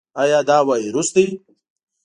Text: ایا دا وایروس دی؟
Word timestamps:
ایا 0.21 0.39
دا 0.47 0.57
وایروس 0.67 1.09
دی؟ 1.15 1.25